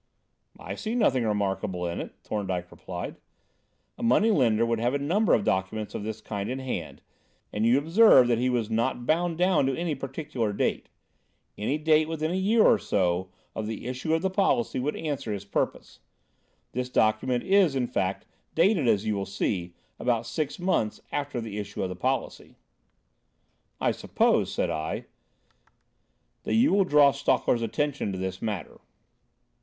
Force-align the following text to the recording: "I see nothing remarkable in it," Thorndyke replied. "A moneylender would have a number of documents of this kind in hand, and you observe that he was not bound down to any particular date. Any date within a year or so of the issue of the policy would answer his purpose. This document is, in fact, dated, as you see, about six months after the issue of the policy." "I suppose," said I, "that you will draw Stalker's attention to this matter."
"I 0.59 0.73
see 0.73 0.95
nothing 0.95 1.25
remarkable 1.25 1.85
in 1.85 2.01
it," 2.01 2.15
Thorndyke 2.23 2.71
replied. 2.71 3.17
"A 3.99 4.01
moneylender 4.01 4.65
would 4.65 4.79
have 4.79 4.95
a 4.95 4.97
number 4.97 5.35
of 5.35 5.43
documents 5.43 5.93
of 5.93 6.01
this 6.03 6.21
kind 6.21 6.49
in 6.49 6.57
hand, 6.57 7.03
and 7.53 7.67
you 7.67 7.77
observe 7.77 8.27
that 8.27 8.39
he 8.39 8.49
was 8.49 8.67
not 8.67 9.05
bound 9.05 9.37
down 9.37 9.67
to 9.67 9.77
any 9.77 9.93
particular 9.93 10.53
date. 10.53 10.89
Any 11.55 11.77
date 11.77 12.09
within 12.09 12.31
a 12.31 12.33
year 12.33 12.63
or 12.63 12.79
so 12.79 13.29
of 13.53 13.67
the 13.67 13.85
issue 13.85 14.15
of 14.15 14.23
the 14.23 14.31
policy 14.31 14.79
would 14.79 14.95
answer 14.95 15.31
his 15.31 15.45
purpose. 15.45 15.99
This 16.71 16.89
document 16.89 17.43
is, 17.43 17.75
in 17.75 17.85
fact, 17.85 18.25
dated, 18.55 18.87
as 18.87 19.05
you 19.05 19.23
see, 19.25 19.75
about 19.99 20.25
six 20.25 20.57
months 20.57 20.99
after 21.11 21.39
the 21.39 21.59
issue 21.59 21.83
of 21.83 21.89
the 21.89 21.95
policy." 21.95 22.55
"I 23.79 23.91
suppose," 23.91 24.51
said 24.51 24.71
I, 24.71 25.05
"that 26.41 26.55
you 26.55 26.73
will 26.73 26.85
draw 26.85 27.11
Stalker's 27.11 27.61
attention 27.61 28.11
to 28.11 28.17
this 28.17 28.41
matter." 28.41 28.81